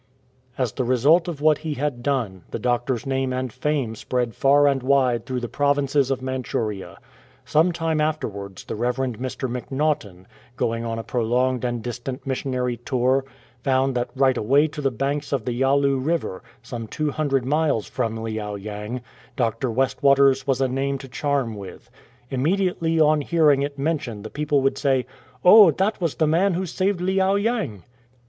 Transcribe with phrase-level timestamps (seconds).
[0.57, 4.65] As the result of what he had done, the doctor's name and fame spread far
[4.67, 6.97] and wide through the provinces of Manchuria.
[7.45, 8.95] Some time afterwards the Rev.
[8.95, 9.47] Mr.
[9.47, 10.25] Mac Naughtan,
[10.57, 13.23] going on a prolonged and distant missionary tour,
[13.63, 18.17] found that right away to the banks of the Yalu River, some 200 miles from
[18.23, 19.01] Liao yang,
[19.35, 19.69] Dr.
[19.69, 21.91] West water's was a name to charm with.
[22.31, 25.05] Immediately on bearing it mentioned the people would say,"
[25.45, 27.83] Oh, that was the man who saved Liao yang."